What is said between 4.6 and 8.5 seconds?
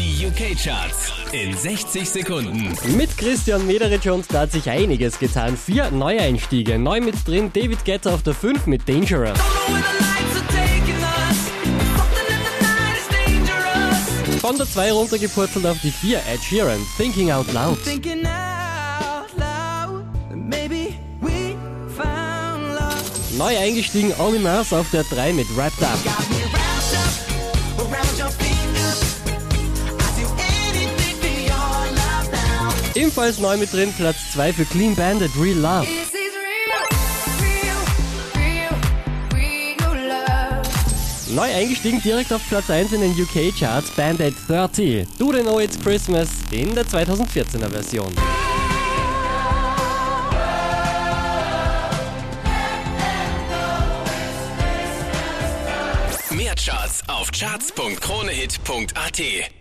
einiges getan. Vier Neueinstiege. Neu mit drin David Guetta auf der